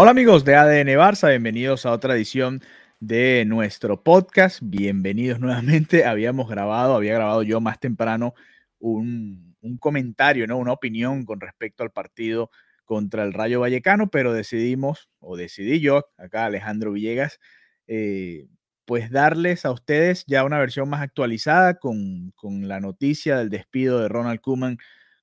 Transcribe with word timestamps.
Hola 0.00 0.12
amigos 0.12 0.44
de 0.44 0.54
ADN 0.54 0.96
Barça, 0.96 1.28
bienvenidos 1.28 1.84
a 1.84 1.90
otra 1.90 2.14
edición 2.14 2.62
de 3.00 3.42
nuestro 3.48 4.04
podcast. 4.04 4.60
Bienvenidos 4.62 5.40
nuevamente. 5.40 6.04
Habíamos 6.04 6.48
grabado, 6.48 6.94
había 6.94 7.14
grabado 7.14 7.42
yo 7.42 7.60
más 7.60 7.80
temprano 7.80 8.32
un, 8.78 9.56
un 9.60 9.76
comentario, 9.76 10.46
¿no? 10.46 10.56
una 10.56 10.72
opinión 10.72 11.24
con 11.24 11.40
respecto 11.40 11.82
al 11.82 11.90
partido 11.90 12.48
contra 12.84 13.24
el 13.24 13.32
Rayo 13.32 13.58
Vallecano, 13.58 14.08
pero 14.08 14.32
decidimos, 14.32 15.10
o 15.18 15.36
decidí 15.36 15.80
yo, 15.80 16.04
acá 16.16 16.44
Alejandro 16.44 16.92
Villegas, 16.92 17.40
eh, 17.88 18.46
pues 18.84 19.10
darles 19.10 19.64
a 19.64 19.72
ustedes 19.72 20.24
ya 20.28 20.44
una 20.44 20.60
versión 20.60 20.88
más 20.88 21.02
actualizada 21.02 21.74
con, 21.74 22.30
con 22.36 22.68
la 22.68 22.78
noticia 22.78 23.36
del 23.38 23.48
despido 23.48 23.98
de 23.98 24.06
Ronald 24.06 24.40
Koeman 24.42 24.78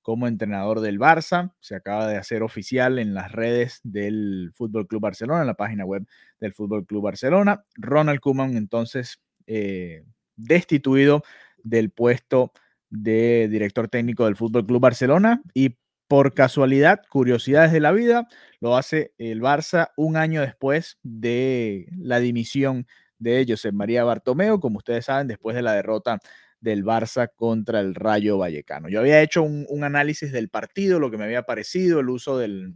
como 0.06 0.28
entrenador 0.28 0.82
del 0.82 1.00
Barça. 1.00 1.52
Se 1.62 1.74
acaba 1.74 2.08
de 2.08 2.18
hacer 2.18 2.44
oficial 2.44 3.00
en 3.00 3.16
las 3.16 3.32
redes 3.32 3.80
del 3.82 4.52
Fútbol 4.54 4.88
Club 4.88 5.02
Barcelona, 5.02 5.42
en 5.42 5.48
la 5.48 5.56
página 5.56 5.84
web 5.84 6.06
del 6.40 6.54
Fútbol 6.54 6.86
Club 6.86 7.06
Barcelona. 7.06 7.66
Ronald 7.74 8.20
Koeman, 8.20 8.56
entonces, 8.56 9.20
eh, 9.48 10.04
destituido 10.36 11.24
del 11.64 11.90
puesto 11.90 12.52
de 12.92 13.48
director 13.50 13.88
técnico 13.88 14.26
del 14.26 14.36
Fútbol 14.36 14.68
Club 14.68 14.80
Barcelona 14.80 15.42
y 15.56 15.80
por 16.08 16.36
casualidad, 16.36 17.02
curiosidades 17.10 17.72
de 17.72 17.80
la 17.80 17.92
vida, 17.92 18.28
lo 18.60 18.78
hace 18.78 19.16
el 19.18 19.42
Barça 19.42 19.90
un 19.98 20.18
año 20.18 20.42
después 20.42 21.00
de 21.02 21.88
la 21.98 22.20
dimisión 22.20 22.86
de 23.18 23.44
José 23.50 23.72
María 23.72 24.04
Bartomeu, 24.04 24.60
como 24.60 24.78
ustedes 24.78 25.06
saben, 25.06 25.28
después 25.28 25.56
de 25.56 25.64
la 25.64 25.74
derrota 25.74 26.20
del 26.60 26.84
Barça 26.84 27.30
contra 27.36 27.80
el 27.80 27.96
Rayo 27.96 28.38
Vallecano. 28.38 28.90
Yo 28.90 29.00
había 29.00 29.22
hecho 29.22 29.44
un, 29.44 29.84
análisis 29.84 30.32
del 30.32 30.50
partido, 30.50 31.00
lo 31.00 31.12
que 31.12 31.18
me 31.18 31.26
había 31.26 31.44
parecido, 31.44 32.00
el 32.00 32.10
uso 32.10 32.38
del, 32.38 32.74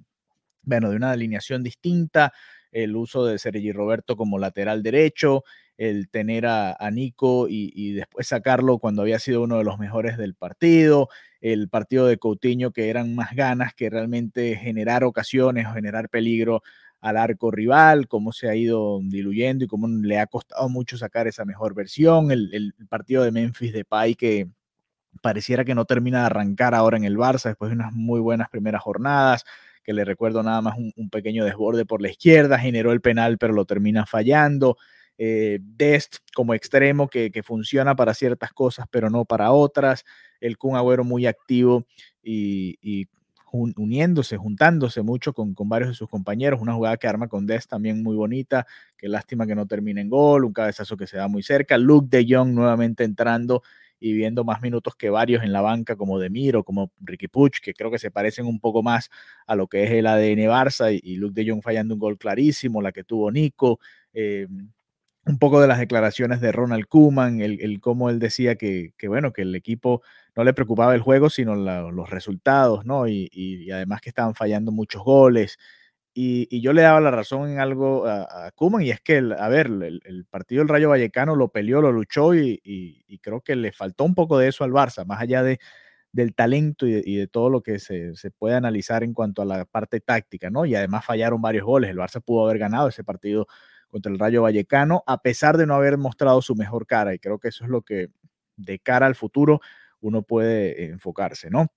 bueno, 0.61 0.89
de 0.89 0.95
una 0.95 1.11
alineación 1.11 1.63
distinta, 1.63 2.33
el 2.71 2.95
uso 2.95 3.25
de 3.25 3.39
Sergi 3.39 3.71
Roberto 3.71 4.15
como 4.15 4.37
lateral 4.37 4.83
derecho, 4.83 5.43
el 5.77 6.09
tener 6.09 6.45
a, 6.45 6.73
a 6.73 6.91
Nico 6.91 7.47
y, 7.49 7.71
y, 7.73 7.93
después 7.93 8.27
sacarlo 8.27 8.79
cuando 8.79 9.01
había 9.01 9.17
sido 9.17 9.41
uno 9.41 9.57
de 9.57 9.63
los 9.63 9.79
mejores 9.79 10.17
del 10.17 10.35
partido, 10.35 11.07
el 11.41 11.69
partido 11.69 12.05
de 12.05 12.17
Coutinho 12.17 12.71
que 12.71 12.89
eran 12.89 13.15
más 13.15 13.33
ganas 13.33 13.73
que 13.73 13.89
realmente 13.89 14.55
generar 14.55 15.03
ocasiones 15.03 15.65
o 15.67 15.73
generar 15.73 16.09
peligro 16.09 16.61
al 17.01 17.17
arco 17.17 17.51
rival, 17.51 18.07
cómo 18.07 18.31
se 18.31 18.49
ha 18.49 18.55
ido 18.55 18.99
diluyendo 19.03 19.63
y 19.65 19.67
cómo 19.67 19.87
le 19.87 20.19
ha 20.19 20.27
costado 20.27 20.67
mucho 20.69 20.97
sacar 20.97 21.27
esa 21.27 21.45
mejor 21.45 21.73
versión, 21.73 22.31
el, 22.31 22.53
el 22.53 22.73
partido 22.87 23.23
de 23.23 23.31
Memphis 23.31 23.73
de 23.73 23.85
Pai 23.85 24.15
que 24.15 24.49
pareciera 25.21 25.65
que 25.65 25.75
no 25.75 25.85
termina 25.85 26.21
de 26.21 26.25
arrancar 26.27 26.75
ahora 26.75 26.97
en 26.97 27.03
el 27.03 27.17
Barça 27.17 27.45
después 27.45 27.69
de 27.69 27.75
unas 27.75 27.93
muy 27.93 28.19
buenas 28.19 28.49
primeras 28.49 28.81
jornadas, 28.81 29.45
que 29.83 29.93
le 29.93 30.05
recuerdo 30.05 30.43
nada 30.43 30.61
más 30.61 30.77
un, 30.77 31.09
pequeño 31.09 31.45
desborde 31.45 31.85
por 31.85 32.01
la 32.01 32.09
izquierda, 32.09 32.59
generó 32.59 32.91
el 32.91 33.01
penal 33.01 33.37
pero 33.37 33.53
lo 33.53 33.65
termina 33.65 34.05
fallando, 34.05 34.77
eh, 35.17 35.59
Dest 35.61 36.17
como 36.33 36.53
extremo 36.53 37.07
que, 37.07 37.31
que, 37.31 37.43
funciona 37.43 37.95
para 37.95 38.13
ciertas 38.13 38.51
cosas 38.53 38.87
pero 38.89 39.09
no 39.09 39.25
para 39.25 39.51
otras, 39.51 40.05
el 40.39 40.57
Kun 40.57 40.75
Agüero 40.75 41.03
muy 41.03 41.25
activo 41.25 41.85
y 42.21 43.07
uniéndose, 43.51 44.37
juntándose 44.37 45.01
mucho 45.01 45.33
con, 45.33 45.53
con, 45.53 45.69
varios 45.69 45.89
de 45.89 45.95
sus 45.95 46.09
compañeros. 46.09 46.61
Una 46.61 46.73
jugada 46.73 46.97
que 46.97 47.07
arma 47.07 47.27
con 47.27 47.45
Des 47.45 47.67
también 47.67 48.03
muy 48.03 48.15
bonita. 48.15 48.65
Qué 48.97 49.07
lástima 49.07 49.47
que 49.47 49.55
no 49.55 49.65
termine 49.65 50.01
en 50.01 50.09
gol. 50.09 50.45
Un 50.45 50.53
cabezazo 50.53 50.97
que 50.97 51.07
se 51.07 51.17
da 51.17 51.27
muy 51.27 51.43
cerca. 51.43 51.77
Luke 51.77 52.07
de 52.09 52.25
Jong 52.27 52.53
nuevamente 52.53 53.03
entrando 53.03 53.63
y 53.99 54.13
viendo 54.13 54.43
más 54.43 54.61
minutos 54.61 54.95
que 54.95 55.09
varios 55.09 55.43
en 55.43 55.51
la 55.51 55.61
banca, 55.61 55.95
como 55.95 56.19
Demiro, 56.19 56.63
como 56.63 56.91
Ricky 57.01 57.27
Puch, 57.27 57.59
que 57.59 57.73
creo 57.73 57.91
que 57.91 57.99
se 57.99 58.11
parecen 58.11 58.45
un 58.45 58.59
poco 58.59 58.81
más 58.81 59.09
a 59.45 59.55
lo 59.55 59.67
que 59.67 59.83
es 59.83 59.91
el 59.91 60.07
ADN 60.07 60.47
Barça. 60.47 60.97
Y, 61.01 61.17
Luke 61.17 61.33
de 61.33 61.49
Jong 61.49 61.61
fallando 61.61 61.95
un 61.95 61.99
gol 61.99 62.17
clarísimo, 62.17 62.81
la 62.81 62.91
que 62.91 63.03
tuvo 63.03 63.31
Nico. 63.31 63.79
Eh, 64.13 64.47
un 65.25 65.37
poco 65.37 65.61
de 65.61 65.67
las 65.67 65.79
declaraciones 65.79 66.41
de 66.41 66.51
Ronald 66.51 66.87
Koeman, 66.87 67.41
el, 67.41 67.61
el 67.61 67.81
cómo 67.81 68.09
él 68.09 68.19
decía 68.19 68.55
que, 68.55 68.93
que, 68.97 69.07
bueno, 69.07 69.31
que 69.31 69.43
el 69.43 69.53
equipo 69.53 70.01
no 70.39 70.45
le 70.45 70.53
preocupaba 70.53 70.95
el 70.95 71.01
juego, 71.01 71.29
sino 71.29 71.53
los 71.53 72.09
resultados, 72.09 72.85
¿no? 72.85 73.09
Y, 73.09 73.69
además 73.73 73.99
que 73.99 74.07
estaban 74.07 74.35
fallando 74.35 74.71
muchos 74.71 75.03
goles. 75.03 75.57
Y, 76.13 76.61
yo 76.61 76.71
le 76.71 76.81
daba 76.81 77.01
la 77.01 77.11
razón 77.11 77.49
en 77.49 77.59
algo 77.59 78.05
a, 78.05 78.47
a 78.47 78.51
y 78.81 78.89
es 78.89 79.01
que, 79.01 79.17
a 79.37 79.49
ver, 79.49 79.67
el, 79.67 80.25
partido 80.29 80.61
del 80.61 80.69
Rayo 80.69 80.87
Vallecano 80.87 81.35
lo 81.35 81.49
peleó, 81.49 81.81
lo 81.81 81.91
luchó, 81.91 82.33
y, 82.33 83.19
creo 83.21 83.41
que 83.41 83.57
le 83.57 83.73
faltó 83.73 84.05
un 84.05 84.15
poco 84.15 84.37
de 84.37 84.47
eso 84.47 84.63
al 84.63 84.71
Barça, 84.71 85.05
más 85.05 85.19
allá 85.19 85.43
de, 85.43 85.59
del 86.13 86.33
talento 86.33 86.87
y 86.87 86.93
de, 86.93 87.03
y 87.05 87.17
de, 87.17 87.27
todo 87.27 87.49
lo 87.49 87.61
que 87.61 87.77
se, 87.77 88.15
se, 88.15 88.31
puede 88.31 88.55
analizar 88.55 89.03
en 89.03 89.13
cuanto 89.13 89.41
a 89.41 89.45
la 89.45 89.65
parte 89.65 89.99
táctica, 89.99 90.49
¿no? 90.49 90.65
Y 90.65 90.73
además 90.73 91.03
fallaron 91.03 91.41
varios 91.41 91.65
goles. 91.65 91.89
El 91.89 91.97
Barça 91.97 92.21
pudo 92.23 92.45
haber 92.45 92.59
ganado 92.59 92.87
ese 92.87 93.03
partido 93.03 93.45
contra 93.89 94.09
el 94.09 94.17
Rayo 94.17 94.43
Vallecano, 94.43 95.03
a 95.05 95.21
pesar 95.21 95.57
de 95.57 95.67
no 95.67 95.75
haber 95.75 95.97
mostrado 95.97 96.41
su 96.41 96.55
mejor 96.55 96.87
cara. 96.87 97.13
Y 97.13 97.19
creo 97.19 97.39
que 97.39 97.49
eso 97.49 97.65
es 97.65 97.69
lo 97.69 97.81
que 97.81 98.07
de 98.55 98.79
cara 98.79 99.05
al 99.05 99.15
futuro 99.15 99.59
uno 100.01 100.23
puede 100.23 100.85
enfocarse, 100.85 101.49
¿no? 101.49 101.67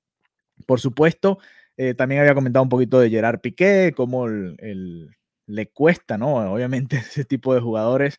Por 0.66 0.80
supuesto, 0.80 1.38
eh, 1.76 1.94
también 1.94 2.20
había 2.20 2.34
comentado 2.34 2.62
un 2.62 2.68
poquito 2.68 3.00
de 3.00 3.10
Gerard 3.10 3.40
Piqué, 3.40 3.92
cómo 3.96 4.28
le 4.28 5.66
cuesta, 5.72 6.18
¿no? 6.18 6.52
Obviamente 6.52 6.96
ese 6.98 7.24
tipo 7.24 7.54
de 7.54 7.60
jugadores 7.60 8.18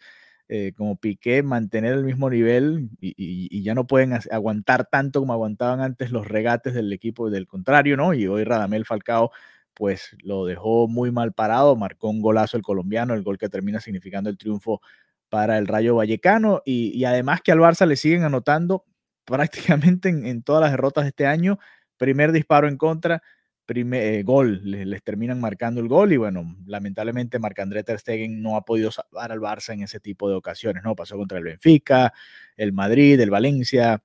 eh, 0.50 0.74
como 0.76 0.98
Piqué 0.98 1.44
mantener 1.44 1.94
el 1.94 2.04
mismo 2.04 2.30
nivel 2.30 2.90
y, 3.00 3.64
ya 3.64 3.76
no 3.76 3.88
pueden 3.88 4.14
aguantar 4.32 4.86
tanto 4.86 5.20
como 5.22 5.34
aguantaban 5.34 5.82
antes 5.82 6.12
los 6.12 6.28
regates 6.28 6.74
del 6.74 6.92
equipo 6.94 7.30
del 7.30 7.48
contrario, 7.48 7.98
¿no? 7.98 8.14
Y 8.14 8.28
hoy 8.28 8.44
Radamel 8.44 8.86
Falcao 8.86 9.32
pues 9.74 10.16
lo 10.22 10.46
dejó 10.46 10.88
muy 10.88 11.12
mal 11.12 11.34
parado, 11.34 11.76
marcó 11.76 12.10
un 12.10 12.22
golazo 12.22 12.58
el 12.58 12.64
colombiano, 12.64 13.14
el 13.14 13.24
gol 13.24 13.38
que 13.38 13.50
termina 13.50 13.80
significando 13.80 14.30
el 14.30 14.38
triunfo 14.38 14.82
para 15.30 15.58
el 15.58 15.68
Rayo 15.68 15.96
Vallecano 15.96 16.62
y 16.66 17.04
además 17.06 17.42
que 17.42 17.52
al 17.52 17.60
Barça 17.60 17.88
le 17.88 17.96
siguen 17.96 18.24
anotando 18.24 18.86
prácticamente 19.26 20.10
en, 20.10 20.44
todas 20.44 20.62
las 20.62 20.72
derrotas 20.72 21.04
de 21.04 21.10
este 21.10 21.26
año, 21.26 21.60
primer 21.98 22.32
disparo 22.32 22.68
en 22.68 22.78
contra, 22.78 23.22
primer 23.66 24.04
eh, 24.04 24.24
gol, 24.24 24.62
les, 24.64 25.04
terminan 25.04 25.40
marcando 25.40 25.80
el 25.80 25.88
gol 25.88 26.12
y 26.12 26.18
bueno, 26.18 26.58
lamentablemente 26.66 27.40
Marc-André 27.40 27.84
Ter 27.84 28.00
Stegen 28.00 28.42
no 28.42 28.58
ha 28.58 28.66
podido 28.66 28.92
salvar 28.92 29.32
al 29.32 29.40
Barça 29.40 29.74
en 29.74 29.84
ese 29.84 30.00
tipo 30.00 30.30
de 30.30 30.36
ocasiones, 30.36 30.84
¿no? 30.84 30.96
Pasó 30.96 31.16
contra 31.16 31.38
el 31.38 31.46
Benfica, 31.46 32.14
el 32.58 32.74
Madrid, 32.74 33.20
el 33.20 33.30
Valencia, 33.30 34.04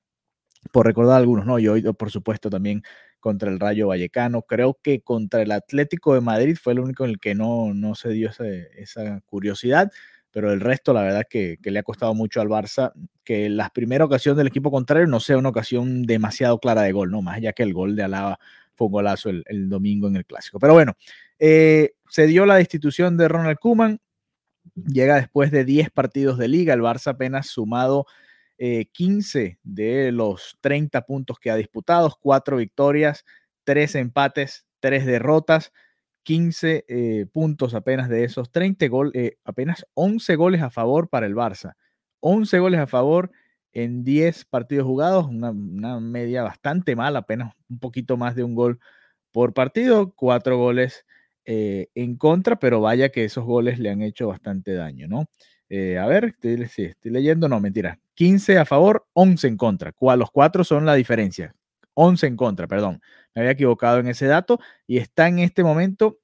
por 0.72 0.86
recordar 0.86 1.16
algunos, 1.16 1.46
¿no? 1.46 1.58
Y 1.58 1.68
hoy, 1.68 1.82
por 1.82 2.10
supuesto, 2.10 2.50
también 2.50 2.82
contra 3.20 3.50
el 3.50 3.60
Rayo 3.60 3.88
Vallecano. 3.88 4.42
Creo 4.42 4.78
que 4.82 5.00
contra 5.00 5.42
el 5.42 5.52
Atlético 5.52 6.14
de 6.14 6.20
Madrid 6.20 6.56
fue 6.60 6.72
el 6.72 6.80
único 6.80 7.04
en 7.04 7.10
el 7.10 7.18
que 7.18 7.34
no, 7.34 7.74
no 7.74 7.94
se 7.94 8.10
dio 8.10 8.30
esa 8.30 9.20
curiosidad, 9.22 9.90
pero 10.38 10.52
el 10.52 10.60
resto, 10.60 10.92
la 10.92 11.02
verdad, 11.02 11.24
que, 11.28 11.58
le 11.60 11.80
ha 11.80 11.82
costado 11.82 12.14
mucho 12.14 12.40
al 12.40 12.46
Barça 12.46 12.92
que 13.24 13.48
la 13.48 13.70
primera 13.70 14.04
ocasión 14.04 14.36
del 14.36 14.46
equipo 14.46 14.70
contrario 14.70 15.08
no 15.08 15.18
sea 15.18 15.36
una 15.36 15.48
ocasión 15.48 16.04
demasiado 16.04 16.60
clara 16.60 16.82
de 16.82 16.92
gol, 16.92 17.10
¿no? 17.10 17.22
Más 17.22 17.38
allá 17.38 17.52
que 17.52 17.64
el 17.64 17.74
gol 17.74 17.96
de 17.96 18.04
Alaba 18.04 18.38
fue 18.76 18.86
un 18.86 18.92
golazo 18.92 19.30
el, 19.30 19.68
domingo 19.68 20.06
en 20.06 20.14
el 20.14 20.24
Clásico. 20.24 20.60
Pero 20.60 20.74
bueno, 20.74 20.94
eh, 21.40 21.94
se 22.08 22.28
dio 22.28 22.46
la 22.46 22.54
destitución 22.54 23.16
de 23.16 23.26
Ronald 23.26 23.58
Koeman, 23.58 23.98
llega 24.76 25.16
después 25.16 25.50
de 25.50 25.64
10 25.64 25.90
partidos 25.90 26.38
de 26.38 26.46
liga, 26.46 26.72
el 26.72 26.82
Barça 26.82 27.08
apenas 27.08 27.48
sumado 27.48 28.06
eh, 28.58 28.86
15 28.92 29.58
de 29.64 30.12
los 30.12 30.56
30 30.60 31.00
puntos 31.04 31.40
que 31.40 31.50
ha 31.50 31.56
disputado, 31.56 32.16
4 32.20 32.58
victorias, 32.58 33.24
3 33.64 33.96
empates, 33.96 34.66
3 34.78 35.04
derrotas, 35.04 35.72
15 36.28 36.84
eh, 36.88 37.24
puntos 37.32 37.72
apenas 37.72 38.10
de 38.10 38.22
esos 38.22 38.50
30 38.50 38.86
gol, 38.88 39.10
eh, 39.14 39.38
apenas 39.44 39.86
11 39.94 40.36
goles 40.36 40.60
a 40.60 40.68
favor 40.68 41.08
para 41.08 41.24
el 41.24 41.34
Barça. 41.34 41.72
11 42.20 42.58
goles 42.58 42.80
a 42.80 42.86
favor 42.86 43.30
en 43.72 44.04
10 44.04 44.44
partidos 44.44 44.86
jugados, 44.86 45.26
una, 45.26 45.52
una, 45.52 46.00
media 46.00 46.42
bastante 46.42 46.94
mala, 46.94 47.20
apenas 47.20 47.54
un 47.70 47.78
poquito 47.78 48.18
más 48.18 48.34
de 48.36 48.44
un 48.44 48.54
gol 48.54 48.78
por 49.32 49.54
partido, 49.54 50.12
4 50.14 50.58
goles 50.58 51.06
eh, 51.46 51.88
en 51.94 52.18
contra, 52.18 52.58
pero 52.58 52.82
vaya 52.82 53.08
que 53.08 53.24
esos 53.24 53.46
goles 53.46 53.78
le 53.78 53.88
han 53.88 54.02
hecho 54.02 54.28
bastante 54.28 54.74
daño, 54.74 55.08
¿no? 55.08 55.30
a 55.70 56.06
ver, 56.06 56.36
estoy, 56.42 56.62
estoy 56.62 57.10
leyendo, 57.10 57.48
no, 57.48 57.58
mentira. 57.58 57.98
15 58.12 58.58
a 58.58 58.66
favor, 58.66 59.06
11 59.14 59.48
en 59.48 59.56
contra. 59.56 59.94
Los 60.16 60.30
cuatro 60.30 60.62
son 60.62 60.84
la 60.84 60.94
diferencia. 60.94 61.54
11 62.00 62.28
en 62.28 62.36
contra, 62.36 62.68
perdón. 62.68 63.00
Me 63.34 63.42
había 63.42 63.52
equivocado 63.52 63.98
en 63.98 64.06
ese 64.06 64.26
dato 64.26 64.60
y 64.86 64.98
está 64.98 65.26
en 65.26 65.40
este 65.40 65.64
momento 65.64 66.20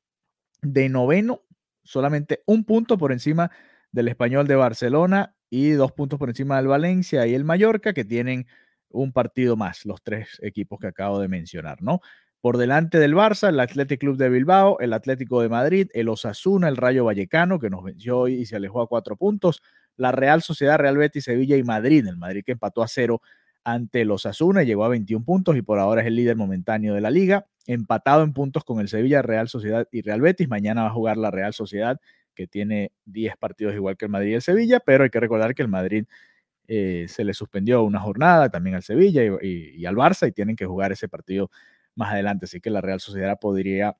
de 0.62 0.88
noveno, 0.88 1.42
solamente 1.82 2.42
un 2.46 2.64
punto 2.64 2.96
por 2.96 3.10
encima 3.10 3.50
del 3.90 4.06
español 4.06 4.46
de 4.46 4.54
Barcelona 4.54 5.34
y 5.50 5.70
dos 5.70 5.90
puntos 5.90 6.18
por 6.18 6.28
encima 6.28 6.58
del 6.58 6.68
Valencia 6.68 7.26
y 7.26 7.34
el 7.34 7.44
Mallorca, 7.44 7.92
que 7.92 8.04
tienen 8.04 8.46
un 8.88 9.12
partido 9.12 9.56
más, 9.56 9.84
los 9.84 10.00
tres 10.00 10.38
equipos 10.42 10.78
que 10.78 10.86
acabo 10.86 11.18
de 11.18 11.26
mencionar, 11.26 11.82
¿no? 11.82 12.00
Por 12.40 12.56
delante 12.56 12.98
del 13.00 13.14
Barça, 13.14 13.48
el 13.48 13.58
Athletic 13.58 13.98
Club 13.98 14.16
de 14.16 14.28
Bilbao, 14.28 14.78
el 14.78 14.92
Atlético 14.92 15.42
de 15.42 15.48
Madrid, 15.48 15.88
el 15.92 16.08
Osasuna, 16.08 16.68
el 16.68 16.76
Rayo 16.76 17.04
Vallecano, 17.04 17.58
que 17.58 17.70
nos 17.70 17.82
venció 17.82 18.28
y 18.28 18.46
se 18.46 18.54
alejó 18.54 18.80
a 18.80 18.86
cuatro 18.86 19.16
puntos, 19.16 19.60
la 19.96 20.12
Real 20.12 20.40
Sociedad, 20.40 20.78
Real 20.78 20.96
Betis, 20.96 21.24
Sevilla 21.24 21.56
y 21.56 21.64
Madrid. 21.64 22.06
El 22.06 22.16
Madrid 22.16 22.44
que 22.44 22.52
empató 22.52 22.82
a 22.82 22.88
cero 22.88 23.22
ante 23.64 24.04
los 24.04 24.26
Osasuna 24.26 24.62
y 24.62 24.66
llegó 24.66 24.84
a 24.84 24.88
21 24.88 25.24
puntos 25.24 25.56
y 25.56 25.62
por 25.62 25.78
ahora 25.78 26.02
es 26.02 26.06
el 26.06 26.16
líder 26.16 26.36
momentáneo 26.36 26.94
de 26.94 27.00
la 27.00 27.10
liga, 27.10 27.46
empatado 27.66 28.22
en 28.22 28.32
puntos 28.32 28.62
con 28.64 28.78
el 28.80 28.88
Sevilla, 28.88 29.22
Real 29.22 29.48
Sociedad 29.48 29.88
y 29.90 30.02
Real 30.02 30.20
Betis. 30.20 30.48
Mañana 30.48 30.82
va 30.82 30.88
a 30.88 30.92
jugar 30.92 31.16
la 31.16 31.30
Real 31.30 31.54
Sociedad, 31.54 31.98
que 32.34 32.46
tiene 32.46 32.92
10 33.06 33.36
partidos 33.38 33.74
igual 33.74 33.96
que 33.96 34.04
el 34.04 34.10
Madrid 34.10 34.32
y 34.32 34.34
el 34.34 34.42
Sevilla, 34.42 34.80
pero 34.80 35.04
hay 35.04 35.10
que 35.10 35.20
recordar 35.20 35.54
que 35.54 35.62
el 35.62 35.68
Madrid 35.68 36.04
eh, 36.68 37.06
se 37.08 37.24
le 37.24 37.34
suspendió 37.34 37.82
una 37.82 38.00
jornada 38.00 38.48
también 38.50 38.76
al 38.76 38.82
Sevilla 38.82 39.22
y, 39.42 39.84
al 39.86 39.96
Barça 39.96 40.28
y 40.28 40.32
tienen 40.32 40.56
que 40.56 40.66
jugar 40.66 40.92
ese 40.92 41.08
partido 41.08 41.50
más 41.94 42.12
adelante. 42.12 42.44
Así 42.44 42.60
que 42.60 42.70
la 42.70 42.82
Real 42.82 43.00
Sociedad 43.00 43.38
podría 43.40 43.96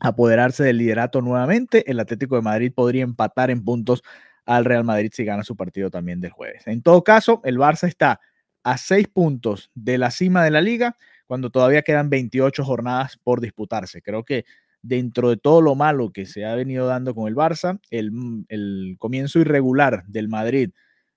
apoderarse 0.00 0.64
del 0.64 0.78
liderato 0.78 1.20
nuevamente. 1.20 1.90
El 1.90 2.00
Atlético 2.00 2.36
de 2.36 2.42
Madrid 2.42 2.72
podría 2.74 3.02
empatar 3.02 3.50
en 3.50 3.64
puntos 3.64 4.02
al 4.44 4.64
Real 4.64 4.84
Madrid 4.84 5.10
si 5.12 5.24
gana 5.24 5.44
su 5.44 5.56
partido 5.56 5.90
también 5.90 6.20
del 6.20 6.32
jueves. 6.32 6.66
En 6.66 6.82
todo 6.82 7.04
caso, 7.04 7.40
el 7.44 7.58
Barça 7.58 7.86
está 7.86 8.20
a 8.64 8.78
seis 8.78 9.08
puntos 9.08 9.70
de 9.74 9.98
la 9.98 10.10
cima 10.10 10.44
de 10.44 10.50
la 10.50 10.60
liga 10.60 10.96
cuando 11.26 11.50
todavía 11.50 11.82
quedan 11.82 12.10
28 12.10 12.64
jornadas 12.64 13.18
por 13.22 13.40
disputarse. 13.40 14.02
Creo 14.02 14.24
que 14.24 14.44
dentro 14.82 15.30
de 15.30 15.36
todo 15.36 15.60
lo 15.60 15.74
malo 15.74 16.10
que 16.12 16.26
se 16.26 16.44
ha 16.44 16.54
venido 16.54 16.86
dando 16.86 17.14
con 17.14 17.28
el 17.28 17.34
Barça, 17.34 17.80
el, 17.90 18.10
el 18.48 18.96
comienzo 18.98 19.38
irregular 19.38 20.04
del 20.06 20.28
Madrid, 20.28 20.70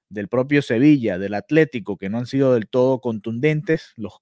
del 0.10 0.28
propio 0.28 0.62
Sevilla, 0.62 1.18
del 1.18 1.34
Atlético, 1.34 1.98
que 1.98 2.10
no 2.10 2.20
han 2.20 2.28
sido 2.28 2.54
del 2.54 2.68
todo 2.68 3.02
contundentes, 3.02 3.94
los 3.98 4.22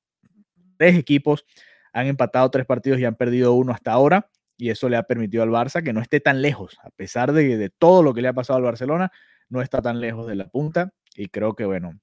tres 0.77 0.97
equipos 0.97 1.45
han 1.91 2.07
empatado 2.07 2.49
tres 2.49 2.65
partidos 2.65 2.99
y 2.99 3.05
han 3.05 3.15
perdido 3.15 3.53
uno 3.53 3.71
hasta 3.73 3.91
ahora 3.91 4.29
y 4.57 4.69
eso 4.69 4.89
le 4.89 4.97
ha 4.97 5.03
permitido 5.03 5.43
al 5.43 5.49
Barça 5.49 5.83
que 5.83 5.93
no 5.93 6.01
esté 6.01 6.19
tan 6.19 6.41
lejos, 6.41 6.77
a 6.83 6.89
pesar 6.91 7.33
de, 7.33 7.57
de, 7.57 7.69
todo 7.69 8.01
lo 8.01 8.13
que 8.13 8.21
le 8.21 8.29
ha 8.29 8.33
pasado 8.33 8.57
al 8.57 8.63
Barcelona, 8.63 9.11
no 9.49 9.61
está 9.61 9.81
tan 9.81 9.99
lejos 9.99 10.27
de 10.27 10.35
la 10.35 10.47
punta 10.47 10.93
y 11.15 11.27
creo 11.27 11.55
que 11.55 11.65
bueno, 11.65 11.99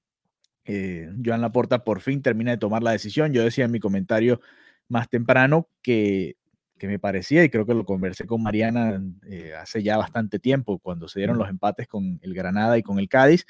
eh, 0.65 1.11
Joan 1.23 1.41
Laporta 1.41 1.83
por 1.83 2.01
fin 2.01 2.21
termina 2.21 2.51
de 2.51 2.57
tomar 2.57 2.83
la 2.83 2.91
decisión. 2.91 3.33
Yo 3.33 3.43
decía 3.43 3.65
en 3.65 3.71
mi 3.71 3.79
comentario 3.79 4.41
más 4.87 5.09
temprano 5.09 5.69
que, 5.81 6.37
que 6.77 6.87
me 6.87 6.99
parecía, 6.99 7.43
y 7.43 7.49
creo 7.49 7.65
que 7.65 7.73
lo 7.73 7.85
conversé 7.85 8.25
con 8.25 8.43
Mariana 8.43 9.01
eh, 9.27 9.53
hace 9.59 9.83
ya 9.83 9.97
bastante 9.97 10.39
tiempo, 10.39 10.79
cuando 10.79 11.07
se 11.07 11.19
dieron 11.19 11.37
los 11.37 11.49
empates 11.49 11.87
con 11.87 12.19
el 12.21 12.33
Granada 12.33 12.77
y 12.77 12.83
con 12.83 12.99
el 12.99 13.09
Cádiz, 13.09 13.45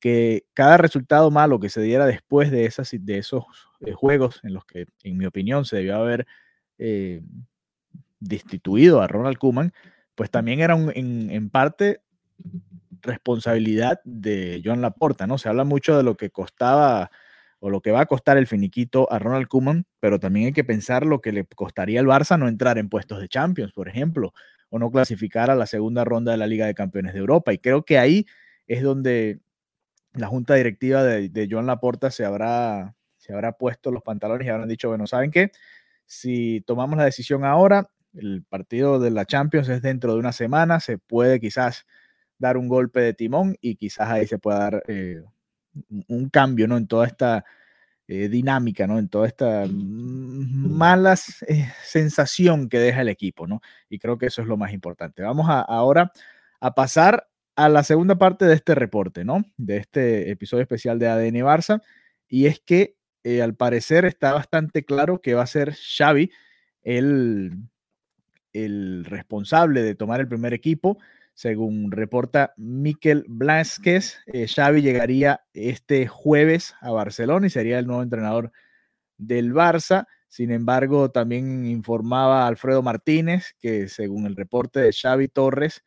que 0.00 0.44
cada 0.52 0.76
resultado 0.76 1.30
malo 1.30 1.60
que 1.60 1.70
se 1.70 1.80
diera 1.80 2.06
después 2.06 2.50
de, 2.50 2.66
esas, 2.66 2.90
de 2.92 3.18
esos 3.18 3.44
eh, 3.80 3.92
juegos 3.92 4.40
en 4.42 4.54
los 4.54 4.64
que, 4.64 4.86
en 5.02 5.16
mi 5.16 5.26
opinión, 5.26 5.64
se 5.64 5.76
debió 5.76 5.96
haber 5.96 6.26
destituido 8.18 9.00
a 9.00 9.06
Ronald 9.06 9.38
Kuman, 9.38 9.72
pues 10.14 10.30
también 10.30 10.60
era 10.60 10.74
en, 10.74 11.30
en 11.30 11.50
parte 11.50 12.00
responsabilidad 13.04 14.00
de 14.04 14.60
Joan 14.64 14.80
Laporta, 14.80 15.26
¿no? 15.26 15.38
Se 15.38 15.48
habla 15.48 15.64
mucho 15.64 15.96
de 15.96 16.02
lo 16.02 16.16
que 16.16 16.30
costaba 16.30 17.10
o 17.60 17.70
lo 17.70 17.80
que 17.80 17.92
va 17.92 18.00
a 18.00 18.06
costar 18.06 18.36
el 18.36 18.46
finiquito 18.46 19.10
a 19.10 19.18
Ronald 19.18 19.48
Koeman, 19.48 19.86
pero 20.00 20.18
también 20.18 20.46
hay 20.46 20.52
que 20.52 20.64
pensar 20.64 21.06
lo 21.06 21.20
que 21.20 21.32
le 21.32 21.46
costaría 21.46 22.00
al 22.00 22.06
Barça 22.06 22.38
no 22.38 22.48
entrar 22.48 22.76
en 22.78 22.88
puestos 22.88 23.20
de 23.20 23.28
Champions, 23.28 23.72
por 23.72 23.88
ejemplo, 23.88 24.34
o 24.68 24.78
no 24.78 24.90
clasificar 24.90 25.50
a 25.50 25.54
la 25.54 25.66
segunda 25.66 26.04
ronda 26.04 26.32
de 26.32 26.38
la 26.38 26.46
Liga 26.46 26.66
de 26.66 26.74
Campeones 26.74 27.14
de 27.14 27.20
Europa. 27.20 27.52
Y 27.52 27.58
creo 27.58 27.84
que 27.84 27.98
ahí 27.98 28.26
es 28.66 28.82
donde 28.82 29.40
la 30.12 30.26
junta 30.26 30.54
directiva 30.54 31.02
de, 31.02 31.48
Joan 31.50 31.66
Laporta 31.66 32.10
se 32.10 32.24
habrá, 32.24 32.94
se 33.16 33.32
habrá 33.32 33.52
puesto 33.52 33.90
los 33.90 34.02
pantalones 34.02 34.46
y 34.46 34.50
habrán 34.50 34.68
dicho, 34.68 34.88
bueno, 34.88 35.06
¿saben 35.06 35.30
qué? 35.30 35.50
Si 36.06 36.62
tomamos 36.66 36.98
la 36.98 37.04
decisión 37.04 37.44
ahora, 37.44 37.90
el 38.14 38.44
partido 38.44 39.00
de 39.00 39.10
la 39.10 39.24
Champions 39.24 39.68
es 39.68 39.82
dentro 39.82 40.12
de 40.12 40.18
una 40.18 40.32
semana, 40.32 40.80
se 40.80 40.98
puede 40.98 41.40
quizás 41.40 41.86
dar 42.44 42.58
un 42.58 42.68
golpe 42.68 43.00
de 43.00 43.14
timón 43.14 43.56
y 43.60 43.76
quizás 43.76 44.10
ahí 44.10 44.26
se 44.26 44.38
pueda 44.38 44.58
dar 44.58 44.82
eh, 44.86 45.22
un 46.08 46.28
cambio, 46.28 46.68
¿no? 46.68 46.76
En 46.76 46.86
toda 46.86 47.06
esta 47.06 47.44
eh, 48.06 48.28
dinámica, 48.28 48.86
¿no? 48.86 48.98
En 48.98 49.08
toda 49.08 49.26
esta 49.26 49.64
mala 49.66 51.14
eh, 51.48 51.72
sensación 51.84 52.68
que 52.68 52.78
deja 52.78 53.00
el 53.00 53.08
equipo, 53.08 53.46
¿no? 53.46 53.62
Y 53.88 53.98
creo 53.98 54.18
que 54.18 54.26
eso 54.26 54.42
es 54.42 54.48
lo 54.48 54.58
más 54.58 54.72
importante. 54.74 55.22
Vamos 55.22 55.48
a, 55.48 55.60
ahora 55.62 56.12
a 56.60 56.74
pasar 56.74 57.28
a 57.56 57.70
la 57.70 57.82
segunda 57.82 58.16
parte 58.16 58.44
de 58.44 58.54
este 58.54 58.74
reporte, 58.74 59.24
¿no? 59.24 59.42
De 59.56 59.78
este 59.78 60.30
episodio 60.30 60.62
especial 60.62 60.98
de 60.98 61.08
ADN 61.08 61.36
Barça. 61.36 61.82
Y 62.28 62.46
es 62.46 62.60
que 62.60 62.96
al 63.42 63.54
parecer 63.54 64.04
está 64.04 64.34
bastante 64.34 64.84
claro 64.84 65.22
que 65.22 65.32
va 65.32 65.42
a 65.44 65.46
ser 65.46 65.74
Xavi 65.74 66.30
el, 66.82 67.52
el 68.52 69.06
responsable 69.06 69.82
de 69.82 69.94
tomar 69.94 70.20
el 70.20 70.28
primer 70.28 70.52
equipo. 70.52 70.98
Según 71.34 71.90
reporta 71.90 72.54
Miquel 72.56 73.24
Blasquez, 73.28 74.18
eh, 74.26 74.46
Xavi 74.46 74.82
llegaría 74.82 75.40
este 75.52 76.06
jueves 76.06 76.74
a 76.80 76.92
Barcelona 76.92 77.48
y 77.48 77.50
sería 77.50 77.80
el 77.80 77.88
nuevo 77.88 78.04
entrenador 78.04 78.52
del 79.18 79.52
Barça. 79.52 80.06
Sin 80.28 80.52
embargo, 80.52 81.10
también 81.10 81.66
informaba 81.66 82.46
Alfredo 82.46 82.82
Martínez 82.82 83.56
que 83.58 83.88
según 83.88 84.26
el 84.26 84.36
reporte 84.36 84.78
de 84.78 84.92
Xavi 84.92 85.26
Torres, 85.26 85.82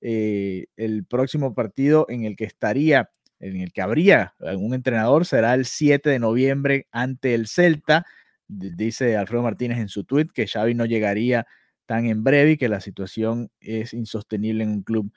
eh, 0.00 0.66
el 0.76 1.04
próximo 1.06 1.54
partido 1.54 2.06
en 2.08 2.24
el 2.24 2.36
que 2.36 2.44
estaría, 2.44 3.10
en 3.40 3.60
el 3.60 3.72
que 3.72 3.82
habría 3.82 4.34
un 4.38 4.74
entrenador 4.74 5.26
será 5.26 5.54
el 5.54 5.64
7 5.64 6.08
de 6.08 6.20
noviembre 6.20 6.86
ante 6.92 7.34
el 7.34 7.48
Celta. 7.48 8.06
Dice 8.46 9.16
Alfredo 9.16 9.42
Martínez 9.42 9.78
en 9.78 9.88
su 9.88 10.04
tweet 10.04 10.28
que 10.32 10.46
Xavi 10.46 10.74
no 10.74 10.84
llegaría 10.84 11.46
tan 11.86 12.06
en 12.06 12.24
breve 12.24 12.52
y 12.52 12.56
que 12.56 12.68
la 12.68 12.80
situación 12.80 13.50
es 13.60 13.94
insostenible 13.94 14.64
en 14.64 14.70
un 14.70 14.82
club 14.82 15.12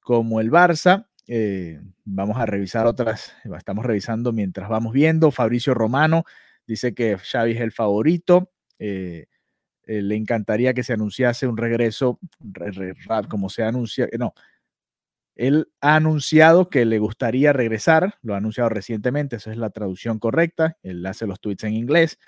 como 0.00 0.40
el 0.40 0.50
Barça. 0.50 1.06
Eh, 1.26 1.80
vamos 2.04 2.38
a 2.38 2.46
revisar 2.46 2.86
otras, 2.86 3.34
estamos 3.56 3.84
revisando 3.84 4.32
mientras 4.32 4.68
vamos 4.68 4.92
viendo. 4.92 5.30
Fabricio 5.30 5.74
Romano 5.74 6.24
dice 6.66 6.94
que 6.94 7.18
Xavi 7.18 7.52
es 7.52 7.60
el 7.60 7.72
favorito. 7.72 8.50
Eh, 8.78 9.26
eh, 9.86 10.02
le 10.02 10.16
encantaría 10.16 10.74
que 10.74 10.82
se 10.82 10.92
anunciase 10.92 11.46
un 11.46 11.56
regreso, 11.56 12.20
como 13.28 13.48
se 13.48 13.62
anuncia, 13.62 14.06
no, 14.18 14.34
él 15.34 15.68
ha 15.80 15.96
anunciado 15.96 16.68
que 16.68 16.84
le 16.84 16.98
gustaría 16.98 17.54
regresar, 17.54 18.18
lo 18.22 18.34
ha 18.34 18.36
anunciado 18.36 18.68
recientemente, 18.68 19.36
esa 19.36 19.50
es 19.50 19.56
la 19.56 19.70
traducción 19.70 20.18
correcta, 20.18 20.76
él 20.82 21.06
hace 21.06 21.26
los 21.26 21.40
tweets 21.40 21.64
en 21.64 21.74
inglés 21.74 22.18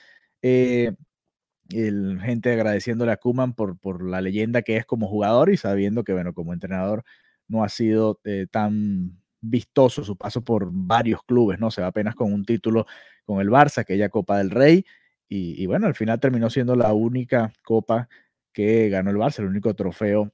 el, 1.72 2.20
gente 2.20 2.52
agradeciéndole 2.52 3.12
a 3.12 3.16
Kuman 3.16 3.54
por, 3.54 3.78
por 3.78 4.02
la 4.04 4.20
leyenda 4.20 4.62
que 4.62 4.76
es 4.76 4.86
como 4.86 5.08
jugador 5.08 5.50
y 5.50 5.56
sabiendo 5.56 6.04
que, 6.04 6.12
bueno, 6.12 6.34
como 6.34 6.52
entrenador 6.52 7.04
no 7.48 7.64
ha 7.64 7.68
sido 7.68 8.20
eh, 8.24 8.46
tan 8.50 9.20
vistoso 9.40 10.04
su 10.04 10.16
paso 10.16 10.42
por 10.44 10.70
varios 10.72 11.22
clubes, 11.24 11.58
¿no? 11.58 11.70
Se 11.70 11.80
va 11.82 11.88
apenas 11.88 12.14
con 12.14 12.32
un 12.32 12.44
título 12.44 12.86
con 13.24 13.40
el 13.40 13.48
Barça, 13.48 13.78
aquella 13.78 14.08
Copa 14.08 14.38
del 14.38 14.50
Rey, 14.50 14.84
y, 15.32 15.64
bueno, 15.66 15.86
al 15.86 15.94
final 15.94 16.18
terminó 16.18 16.50
siendo 16.50 16.74
la 16.74 16.92
única 16.92 17.52
copa 17.62 18.08
que 18.52 18.88
ganó 18.88 19.10
el 19.10 19.16
Barça, 19.16 19.38
el 19.38 19.46
único 19.46 19.74
trofeo 19.74 20.32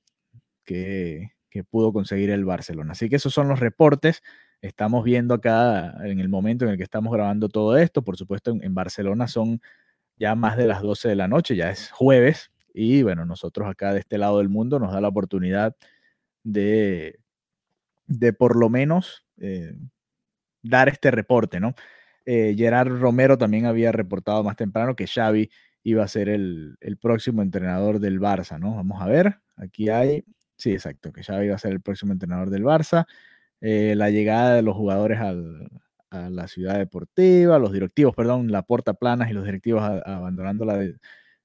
que, 0.64 1.32
que 1.50 1.64
pudo 1.64 1.92
conseguir 1.92 2.30
el 2.30 2.46
Barcelona. 2.46 2.92
Así 2.92 3.10
que 3.10 3.16
esos 3.16 3.34
son 3.34 3.46
los 3.48 3.60
reportes. 3.60 4.22
Estamos 4.62 5.04
viendo 5.04 5.34
acá 5.34 5.94
en 6.02 6.18
el 6.18 6.30
momento 6.30 6.64
en 6.64 6.70
el 6.70 6.76
que 6.78 6.82
estamos 6.82 7.12
grabando 7.12 7.50
todo 7.50 7.76
esto. 7.76 8.02
Por 8.02 8.16
supuesto, 8.16 8.56
en 8.58 8.74
Barcelona 8.74 9.28
son 9.28 9.60
ya 10.18 10.34
más 10.34 10.56
de 10.56 10.66
las 10.66 10.82
12 10.82 11.08
de 11.08 11.16
la 11.16 11.28
noche, 11.28 11.56
ya 11.56 11.70
es 11.70 11.90
jueves, 11.90 12.50
y 12.72 13.02
bueno, 13.02 13.24
nosotros 13.24 13.68
acá 13.68 13.94
de 13.94 14.00
este 14.00 14.18
lado 14.18 14.38
del 14.38 14.50
mundo 14.50 14.78
nos 14.78 14.92
da 14.92 15.00
la 15.00 15.08
oportunidad 15.08 15.74
de, 16.44 17.18
de 18.06 18.32
por 18.32 18.56
lo 18.56 18.68
menos 18.68 19.24
eh, 19.38 19.74
dar 20.62 20.88
este 20.88 21.10
reporte, 21.10 21.60
¿no? 21.60 21.74
Eh, 22.26 22.54
Gerard 22.56 22.88
Romero 23.00 23.38
también 23.38 23.66
había 23.66 23.92
reportado 23.92 24.42
más 24.44 24.56
temprano 24.56 24.96
que 24.96 25.06
Xavi 25.06 25.50
iba 25.84 26.02
a 26.04 26.08
ser 26.08 26.28
el, 26.28 26.76
el, 26.80 26.98
próximo 26.98 27.42
entrenador 27.42 28.00
del 28.00 28.20
Barça, 28.20 28.58
¿no? 28.58 28.74
Vamos 28.74 29.00
a 29.00 29.06
ver, 29.06 29.40
aquí 29.56 29.88
hay, 29.88 30.24
sí, 30.56 30.72
exacto, 30.72 31.12
que 31.12 31.22
Xavi 31.22 31.46
iba 31.46 31.54
a 31.54 31.58
ser 31.58 31.72
el 31.72 31.80
próximo 31.80 32.12
entrenador 32.12 32.50
del 32.50 32.64
Barça. 32.64 33.06
Eh, 33.60 33.94
la 33.96 34.10
llegada 34.10 34.54
de 34.54 34.62
los 34.62 34.76
jugadores 34.76 35.18
al, 35.20 35.70
la 36.30 36.48
ciudad 36.48 36.78
deportiva, 36.78 37.58
los 37.58 37.72
directivos, 37.72 38.14
perdón, 38.14 38.50
la 38.50 38.62
Porta 38.62 38.94
Planas 38.94 39.30
y 39.30 39.34
los 39.34 39.44
directivos 39.44 39.82
abandonando 39.82 40.64
la 40.64 40.84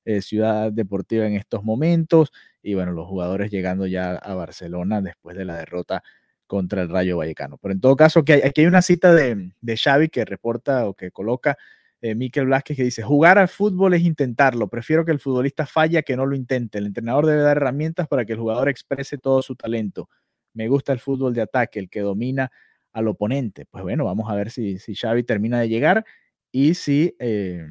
eh, 0.05 0.21
ciudad 0.21 0.71
deportiva 0.71 1.25
en 1.27 1.35
estos 1.35 1.63
momentos 1.63 2.31
y 2.61 2.73
bueno, 2.73 2.91
los 2.91 3.07
jugadores 3.07 3.51
llegando 3.51 3.87
ya 3.87 4.15
a 4.15 4.35
Barcelona 4.35 5.01
después 5.01 5.37
de 5.37 5.45
la 5.45 5.57
derrota 5.57 6.03
contra 6.47 6.81
el 6.81 6.89
Rayo 6.89 7.17
Vallecano. 7.17 7.57
Pero 7.57 7.73
en 7.73 7.81
todo 7.81 7.95
caso, 7.95 8.19
aquí 8.21 8.33
hay, 8.33 8.41
aquí 8.41 8.61
hay 8.61 8.67
una 8.67 8.81
cita 8.81 9.13
de, 9.13 9.51
de 9.61 9.77
Xavi 9.77 10.09
que 10.09 10.25
reporta 10.25 10.87
o 10.87 10.93
que 10.93 11.11
coloca 11.11 11.57
eh, 12.01 12.15
Miquel 12.15 12.47
Blasquez 12.47 12.75
que 12.75 12.83
dice, 12.83 13.03
jugar 13.03 13.37
al 13.37 13.47
fútbol 13.47 13.93
es 13.93 14.01
intentarlo, 14.01 14.67
prefiero 14.67 15.05
que 15.05 15.11
el 15.11 15.19
futbolista 15.19 15.67
falle 15.67 16.01
que 16.01 16.17
no 16.17 16.25
lo 16.25 16.35
intente, 16.35 16.79
el 16.79 16.87
entrenador 16.87 17.27
debe 17.27 17.43
dar 17.43 17.57
herramientas 17.57 18.07
para 18.07 18.25
que 18.25 18.33
el 18.33 18.39
jugador 18.39 18.69
exprese 18.69 19.19
todo 19.19 19.43
su 19.43 19.55
talento. 19.55 20.09
Me 20.53 20.67
gusta 20.67 20.93
el 20.93 20.99
fútbol 20.99 21.33
de 21.35 21.41
ataque, 21.41 21.79
el 21.79 21.89
que 21.89 22.01
domina 22.01 22.51
al 22.93 23.07
oponente. 23.07 23.65
Pues 23.65 23.83
bueno, 23.83 24.05
vamos 24.05 24.29
a 24.29 24.35
ver 24.35 24.51
si, 24.51 24.79
si 24.79 24.95
Xavi 24.95 25.23
termina 25.23 25.59
de 25.59 25.69
llegar 25.69 26.05
y 26.51 26.73
si 26.75 27.15
eh, 27.19 27.65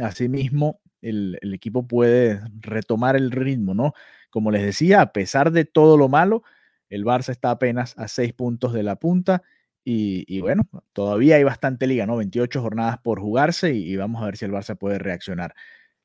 asimismo 0.00 0.80
el, 1.02 1.38
el 1.42 1.54
equipo 1.54 1.86
puede 1.86 2.40
retomar 2.60 3.16
el 3.16 3.30
ritmo, 3.30 3.74
¿no? 3.74 3.92
Como 4.30 4.50
les 4.50 4.62
decía, 4.62 5.00
a 5.00 5.12
pesar 5.12 5.52
de 5.52 5.64
todo 5.64 5.96
lo 5.96 6.08
malo, 6.08 6.42
el 6.90 7.04
Barça 7.04 7.30
está 7.30 7.50
apenas 7.50 7.94
a 7.98 8.08
seis 8.08 8.32
puntos 8.32 8.72
de 8.72 8.82
la 8.82 8.96
punta 8.96 9.42
y, 9.88 10.40
bueno, 10.40 10.64
todavía 10.92 11.36
hay 11.36 11.44
bastante 11.44 11.86
liga, 11.86 12.06
¿no? 12.06 12.16
28 12.16 12.60
jornadas 12.60 12.98
por 12.98 13.20
jugarse 13.20 13.72
y, 13.72 13.96
vamos 13.96 14.20
a 14.20 14.26
ver 14.26 14.36
si 14.36 14.44
el 14.44 14.50
Barça 14.50 14.76
puede 14.76 14.98
reaccionar. 14.98 15.54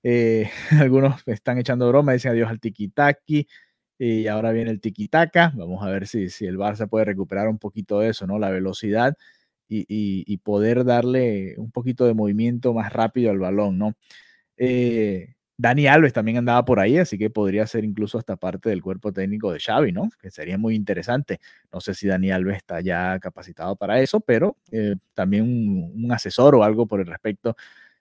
Eh, 0.03 0.49
algunos 0.79 1.23
están 1.27 1.57
echando 1.57 1.87
broma, 1.87 2.13
dicen 2.13 2.31
adiós 2.31 2.49
al 2.49 2.59
tiki-taki 2.59 3.47
y 4.03 4.27
ahora 4.27 4.51
viene 4.51 4.71
el 4.71 4.81
tiki-taka. 4.81 5.53
Vamos 5.55 5.83
a 5.83 5.89
ver 5.91 6.07
si, 6.07 6.29
si 6.29 6.47
el 6.47 6.57
Barça 6.57 6.89
puede 6.89 7.05
recuperar 7.05 7.47
un 7.47 7.59
poquito 7.59 7.99
de 7.99 8.09
eso, 8.09 8.25
¿no? 8.25 8.39
La 8.39 8.49
velocidad 8.49 9.15
y, 9.69 9.85
y, 9.87 10.37
poder 10.39 10.83
darle 10.85 11.55
un 11.57 11.71
poquito 11.71 12.05
de 12.07 12.15
movimiento 12.15 12.73
más 12.73 12.91
rápido 12.91 13.29
al 13.31 13.37
balón, 13.39 13.77
¿no? 13.77 13.93
Eh, 14.57 15.35
Dani 15.55 15.87
Alves 15.87 16.13
también 16.13 16.37
andaba 16.37 16.65
por 16.65 16.79
ahí, 16.79 16.97
así 16.97 17.17
que 17.19 17.29
podría 17.29 17.67
ser 17.67 17.85
incluso 17.85 18.17
hasta 18.17 18.37
parte 18.37 18.69
del 18.69 18.81
cuerpo 18.81 19.13
técnico 19.13 19.53
de 19.53 19.59
Xavi, 19.59 19.91
¿no? 19.91 20.09
Que 20.19 20.31
sería 20.31 20.57
muy 20.57 20.75
interesante. 20.75 21.39
No 21.71 21.79
sé 21.79 21.93
si 21.93 22.07
Dani 22.07 22.31
Alves 22.31 22.57
está 22.57 22.81
ya 22.81 23.19
capacitado 23.19 23.75
para 23.75 24.01
eso, 24.01 24.19
pero 24.19 24.57
eh, 24.71 24.95
también 25.13 25.43
un, 25.45 26.11
asesor 26.11 26.55
o 26.55 26.63
algo 26.63 26.87
por 26.87 27.01
el 27.01 27.05
respecto, 27.07 27.55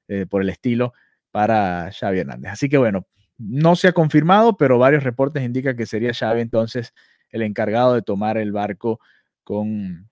eh, 0.08 0.26
por 0.26 0.40
el 0.42 0.48
estilo, 0.48 0.94
para 1.30 1.90
Xavi 1.92 2.20
Hernández. 2.20 2.52
Así 2.52 2.68
que 2.70 2.78
bueno, 2.78 3.06
no 3.40 3.74
se 3.74 3.88
ha 3.88 3.92
confirmado, 3.92 4.56
pero 4.56 4.78
varios 4.78 5.02
reportes 5.02 5.42
indican 5.42 5.76
que 5.76 5.86
sería 5.86 6.12
Xavi 6.12 6.42
entonces 6.42 6.92
el 7.30 7.42
encargado 7.42 7.94
de 7.94 8.02
tomar 8.02 8.36
el 8.36 8.52
barco 8.52 9.00
con 9.44 10.10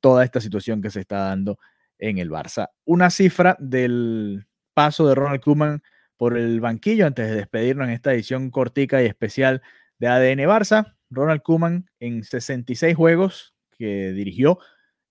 toda 0.00 0.24
esta 0.24 0.40
situación 0.40 0.82
que 0.82 0.90
se 0.90 1.00
está 1.00 1.18
dando 1.18 1.58
en 1.98 2.18
el 2.18 2.30
Barça. 2.30 2.68
Una 2.84 3.10
cifra 3.10 3.56
del 3.58 4.46
paso 4.74 5.08
de 5.08 5.14
Ronald 5.14 5.40
Koeman 5.40 5.82
por 6.16 6.36
el 6.36 6.60
banquillo 6.60 7.06
antes 7.06 7.28
de 7.28 7.36
despedirnos 7.36 7.88
en 7.88 7.94
esta 7.94 8.12
edición 8.12 8.50
cortica 8.50 9.02
y 9.02 9.06
especial 9.06 9.62
de 9.98 10.08
ADN 10.08 10.40
Barça. 10.40 10.94
Ronald 11.10 11.42
Kuman 11.42 11.86
en 12.00 12.22
66 12.22 12.94
juegos 12.94 13.54
que 13.70 14.12
dirigió 14.12 14.58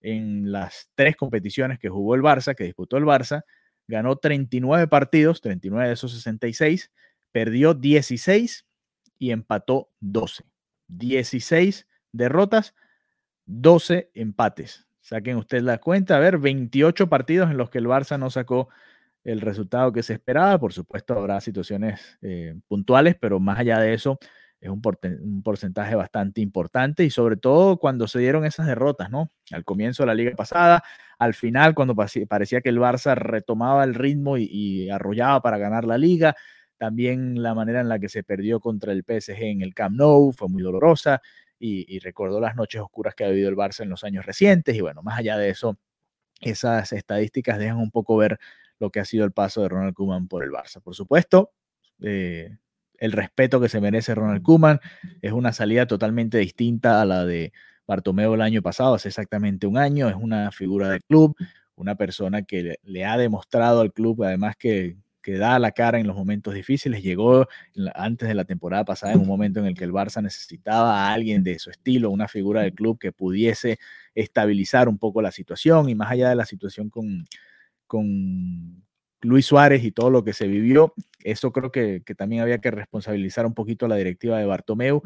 en 0.02 0.52
las 0.52 0.90
tres 0.96 1.16
competiciones 1.16 1.80
que 1.80 1.90
jugó 1.90 2.16
el 2.16 2.22
Barça, 2.22 2.56
que 2.56 2.64
disputó 2.64 2.98
el 2.98 3.06
Barça, 3.06 3.44
ganó 3.88 4.16
39 4.16 4.88
partidos, 4.88 5.42
39 5.42 5.88
de 5.88 5.94
esos 5.94 6.14
66, 6.14 6.92
perdió 7.32 7.74
16 7.74 8.66
y 9.20 9.32
empató 9.32 9.90
12. 10.00 10.44
16 10.88 11.88
derrotas, 12.12 12.76
12 13.46 14.12
empates. 14.14 14.88
Saquen 15.00 15.38
ustedes 15.38 15.64
la 15.64 15.80
cuenta, 15.80 16.18
a 16.18 16.20
ver, 16.20 16.38
28 16.38 17.10
partidos 17.10 17.50
en 17.50 17.58
los 17.58 17.70
que 17.70 17.80
el 17.80 17.88
Barça 17.88 18.20
no 18.20 18.30
sacó 18.30 18.70
el 19.24 19.42
resultado 19.42 19.92
que 19.92 20.04
se 20.04 20.14
esperaba. 20.14 20.60
Por 20.60 20.74
supuesto, 20.74 21.18
habrá 21.18 21.42
situaciones 21.42 22.18
eh, 22.22 22.56
puntuales, 22.68 23.16
pero 23.20 23.40
más 23.40 23.60
allá 23.60 23.80
de 23.80 23.94
eso, 23.94 24.20
es 24.60 24.70
un, 24.70 24.82
un, 25.24 25.42
porcentaje 25.42 25.96
bastante 25.96 26.40
importante 26.40 27.04
y 27.04 27.10
sobre 27.10 27.36
todo 27.36 27.78
cuando 27.78 28.08
se 28.08 28.20
dieron 28.20 28.46
esas 28.46 28.68
derrotas, 28.68 29.10
¿no? 29.10 29.32
Al 29.52 29.66
comienzo 29.66 30.04
de 30.04 30.08
la 30.08 30.14
liga 30.14 30.36
pasada, 30.36 30.84
al 31.18 31.34
final, 31.34 31.74
cuando 31.74 31.96
parecía 31.96 32.62
que 32.62 32.70
el 32.70 32.80
Barça 32.80 33.16
retomaba 33.16 33.84
el 33.84 33.96
ritmo 33.96 34.38
y, 34.38 34.90
arrollaba 34.90 35.42
para 35.42 35.58
ganar 35.58 35.86
la 35.86 35.98
liga. 35.98 36.36
También 36.82 37.44
la 37.44 37.54
manera 37.54 37.80
en 37.80 37.90
la 37.90 38.00
que 38.00 38.10
se 38.10 38.24
perdió 38.24 38.60
contra 38.60 38.92
el 38.92 39.04
PSG 39.04 39.44
en 39.44 39.62
el 39.62 39.76
Camp 39.76 39.96
Nou 39.96 40.32
fue 40.32 40.50
muy 40.50 40.64
dolorosa 40.64 41.22
y, 41.60 41.86
y 41.96 42.00
recordó 42.00 42.40
las 42.40 42.56
noches 42.56 42.82
oscuras 42.82 43.14
que 43.14 43.24
ha 43.24 43.28
vivido 43.28 43.50
el 43.50 43.56
Barça 43.56 43.84
en 43.84 43.90
los 43.90 44.04
años 44.04 44.26
recientes. 44.26 44.76
Y 44.76 44.82
bueno, 44.82 45.04
más 45.04 45.20
allá 45.20 45.38
de 45.38 45.50
eso, 45.50 45.78
esas 46.40 46.92
estadísticas 46.92 47.60
dejan 47.60 47.78
un 47.78 47.92
poco 47.92 48.18
ver 48.18 48.40
lo 48.80 48.90
que 48.90 49.00
ha 49.00 49.06
sido 49.06 49.26
el 49.26 49.32
paso 49.32 49.62
de 49.62 49.70
Ronald 49.70 49.94
Koeman 49.94 50.28
por 50.28 50.44
el 50.44 50.50
Barça. 50.50 50.82
Por 50.82 50.96
supuesto, 50.96 51.52
eh, 52.02 52.58
el 52.98 53.12
respeto 53.12 53.62
que 53.62 53.70
se 53.70 53.80
merece 53.80 54.16
Ronald 54.16 54.42
Koeman 54.42 54.80
es 55.22 55.34
una 55.34 55.54
salida 55.54 55.86
totalmente 55.86 56.40
distinta 56.40 57.00
a 57.00 57.06
la 57.06 57.26
de 57.26 57.54
Bartomeu 57.86 58.34
el 58.34 58.42
año 58.42 58.64
pasado, 58.64 58.96
hace 58.96 59.10
exactamente 59.10 59.68
un 59.68 59.78
año, 59.78 60.10
es 60.10 60.16
una 60.16 60.50
figura 60.52 60.90
del 60.90 61.04
club, 61.04 61.36
una 61.76 61.94
persona 61.94 62.42
que 62.42 62.78
le, 62.82 63.06
ha 63.06 63.18
demostrado 63.18 63.82
al 63.82 63.94
club, 63.94 64.24
además 64.24 64.56
que, 64.58 64.98
que, 65.22 65.38
da 65.38 65.60
la 65.60 65.72
cara 65.72 66.00
en 66.00 66.08
los 66.08 66.16
momentos 66.16 66.54
difíciles, 66.54 67.04
llegó 67.04 67.48
antes 67.96 68.28
de 68.28 68.36
la 68.36 68.46
temporada 68.46 68.86
pasada 68.86 69.14
en 69.14 69.20
un 69.20 69.28
momento 69.28 69.60
en 69.60 69.68
el 69.68 69.76
que 69.76 69.84
el 69.84 69.92
Barça 69.92 70.22
necesitaba 70.22 71.08
a 71.08 71.14
alguien 71.14 71.44
de 71.44 71.60
su 71.60 71.70
estilo, 71.70 72.10
una 72.10 72.28
figura 72.28 72.62
del 72.62 72.74
club 72.74 73.00
que 73.00 73.12
pudiese 73.12 73.80
estabilizar 74.16 74.90
un 74.90 74.98
poco 74.98 75.22
la 75.22 75.32
situación 75.32 75.90
y 75.90 75.96
más 75.96 76.12
allá 76.12 76.30
de 76.30 76.36
la 76.36 76.46
situación 76.46 76.90
con, 76.90 77.26
con 77.88 78.84
Luis 79.22 79.46
Suárez 79.46 79.84
y 79.84 79.92
todo 79.92 80.10
lo 80.10 80.24
que 80.24 80.34
se 80.34 80.48
vivió. 80.48 80.94
Eso 81.24 81.52
creo 81.52 81.72
que, 81.72 82.02
también 82.18 82.42
había 82.42 82.60
que 82.60 82.72
responsabilizar 82.72 83.46
un 83.46 83.54
poquito 83.54 83.86
a 83.86 83.90
la 83.90 83.96
directiva 83.96 84.38
de 84.40 84.46
Bartomeu 84.46 85.02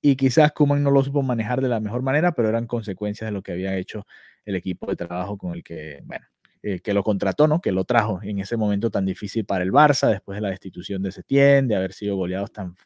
y 0.00 0.16
quizás 0.16 0.52
Kuman 0.52 0.82
no 0.82 0.90
lo 0.90 1.02
supo 1.04 1.22
manejar 1.22 1.60
de 1.60 1.68
la 1.68 1.80
mejor 1.80 2.02
manera, 2.02 2.32
pero 2.32 2.48
eran 2.48 2.66
consecuencias 2.66 3.28
de 3.28 3.32
lo 3.32 3.42
que 3.42 3.52
había 3.52 3.76
hecho 3.76 4.06
el 4.44 4.56
equipo 4.56 4.86
de 4.86 4.96
trabajo 4.96 5.38
con 5.38 5.52
el 5.52 5.62
que, 5.62 6.00
bueno, 6.04 6.26
eh, 6.62 6.80
que 6.80 6.94
lo 6.94 7.02
contrató, 7.02 7.48
¿no? 7.48 7.60
Que 7.60 7.72
lo 7.72 7.84
trajo 7.84 8.20
en 8.22 8.38
ese 8.38 8.56
momento 8.56 8.90
tan 8.90 9.04
difícil 9.04 9.44
para 9.44 9.64
el 9.64 9.72
Barça, 9.72 10.08
después 10.10 10.36
de 10.36 10.42
la 10.42 10.50
destitución 10.50 11.02
de 11.02 11.12
Setién, 11.12 11.68
de 11.68 11.76
haber 11.76 11.92
sido 11.92 12.16
goleados 12.16 12.52
tan 12.52 12.76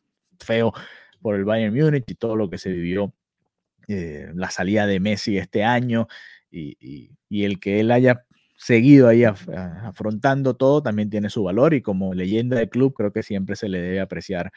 feo 0.40 0.72
por 1.20 1.34
el 1.36 1.44
Bayern 1.44 1.74
Múnich 1.74 2.04
y 2.08 2.14
todo 2.14 2.36
lo 2.36 2.48
que 2.50 2.58
se 2.58 2.70
vivió, 2.70 3.12
eh, 3.88 4.30
la 4.34 4.50
salida 4.50 4.86
de 4.86 5.00
Messi 5.00 5.38
este 5.38 5.64
año 5.64 6.08
y, 6.50 7.10
y 7.28 7.44
el 7.44 7.60
que 7.60 7.80
él 7.80 7.90
haya 7.90 8.24
seguido 8.56 9.08
ahí 9.08 9.24
afrontando 9.24 10.54
todo, 10.54 10.82
también 10.82 11.10
tiene 11.10 11.28
su 11.28 11.42
valor 11.44 11.74
y 11.74 11.82
como 11.82 12.14
leyenda 12.14 12.56
del 12.56 12.70
club 12.70 12.94
creo 12.94 13.12
que 13.12 13.22
siempre 13.22 13.54
se 13.54 13.68
le 13.68 13.80
debe 13.80 14.00
apreciar 14.00 14.52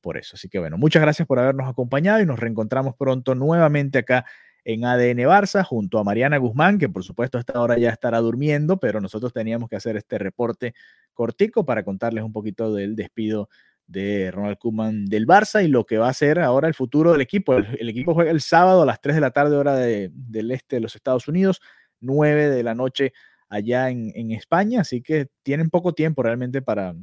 por 0.00 0.16
eso. 0.16 0.36
Así 0.36 0.48
que 0.48 0.58
bueno, 0.58 0.78
muchas 0.78 1.02
gracias 1.02 1.28
por 1.28 1.38
habernos 1.38 1.68
acompañado 1.68 2.20
y 2.20 2.26
nos 2.26 2.40
reencontramos 2.40 2.94
pronto 2.96 3.34
nuevamente 3.34 3.98
acá 3.98 4.24
en 4.64 4.84
ADN 4.84 5.18
Barça 5.26 5.64
junto 5.64 5.98
a 5.98 6.04
Mariana 6.04 6.38
Guzmán, 6.38 6.78
que 6.78 6.88
por 6.88 7.04
supuesto 7.04 7.38
a 7.38 7.40
esta 7.40 7.60
hora 7.60 7.78
ya 7.78 7.90
estará 7.90 8.18
durmiendo, 8.18 8.78
pero 8.78 9.00
nosotros 9.00 9.32
teníamos 9.32 9.68
que 9.68 9.76
hacer 9.76 9.96
este 9.96 10.18
reporte 10.18 10.74
cortico 11.12 11.64
para 11.64 11.84
contarles 11.84 12.24
un 12.24 12.32
poquito 12.32 12.72
del 12.74 12.94
despido 12.96 13.48
de 13.86 14.30
Ronald 14.30 14.58
Koeman 14.58 15.06
del 15.06 15.26
Barça 15.26 15.64
y 15.64 15.68
lo 15.68 15.84
que 15.84 15.98
va 15.98 16.08
a 16.08 16.14
ser 16.14 16.38
ahora 16.38 16.68
el 16.68 16.74
futuro 16.74 17.12
del 17.12 17.20
equipo. 17.20 17.54
El, 17.54 17.88
equipo 17.88 18.14
juega 18.14 18.30
el 18.30 18.40
sábado 18.40 18.82
a 18.82 18.86
las 18.86 19.00
3 19.00 19.16
de 19.16 19.20
la 19.20 19.32
tarde 19.32 19.56
hora 19.56 19.76
del 19.76 20.50
este 20.50 20.76
de 20.76 20.80
los 20.80 20.96
Estados 20.96 21.28
Unidos, 21.28 21.60
9 22.00 22.48
de 22.48 22.62
la 22.62 22.74
noche 22.74 23.12
allá 23.48 23.90
en, 23.90 24.30
España, 24.30 24.80
así 24.80 25.02
que 25.02 25.28
tienen 25.42 25.68
poco 25.68 25.92
tiempo 25.92 26.22
realmente 26.22 26.62
para 26.62 26.94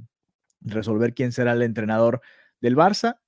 resolver 0.61 1.13
quién 1.13 1.31
será 1.31 1.51
el 1.53 1.61
entrenador 1.61 2.21
del 2.59 2.75
Barça, 2.75 3.19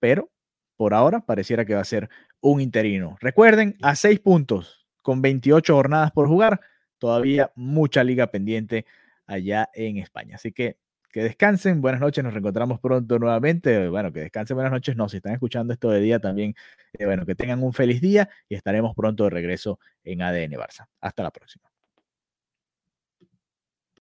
pero 0.00 0.30
por 0.76 0.94
ahora 0.94 1.20
pareciera 1.20 1.66
que 1.66 1.74
va 1.74 1.82
a 1.82 1.84
ser 1.84 2.08
un 2.50 2.60
interino. 2.60 3.16
Recuerden, 3.20 3.74
a 3.82 3.94
seis 3.96 4.20
puntos, 4.20 4.86
con 5.02 5.22
28 5.22 5.74
jornadas 5.74 6.12
por 6.12 6.28
jugar, 6.28 6.60
todavía 6.98 7.52
mucha 7.54 8.04
liga 8.04 8.28
pendiente 8.28 8.86
allá 9.26 9.68
en 9.74 9.98
España. 9.98 10.36
Así 10.36 10.52
que 10.52 10.78
que 11.16 11.22
descansen, 11.22 11.80
buenas 11.80 12.02
noches, 12.02 12.22
nos 12.22 12.34
reencontramos 12.34 12.78
pronto 12.78 13.18
nuevamente. 13.18 13.88
Bueno, 13.88 14.12
que 14.12 14.20
descansen, 14.20 14.54
buenas 14.54 14.70
noches, 14.70 14.96
no, 14.96 15.08
si 15.08 15.16
están 15.16 15.32
escuchando 15.32 15.72
esto 15.72 15.88
de 15.88 16.00
día 16.00 16.18
también, 16.18 16.54
eh, 16.92 17.06
bueno, 17.06 17.24
que 17.24 17.34
tengan 17.34 17.62
un 17.62 17.72
feliz 17.72 18.02
día 18.02 18.28
y 18.50 18.54
estaremos 18.54 18.94
pronto 18.94 19.24
de 19.24 19.30
regreso 19.30 19.78
en 20.04 20.20
ADN 20.20 20.52
Barça. 20.58 20.88
Hasta 21.00 21.22
la 21.22 21.30
próxima. 21.30 21.70